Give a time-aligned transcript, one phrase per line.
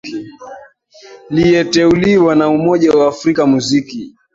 [1.29, 4.15] liyeteuliwa na umoja wa afrika muziki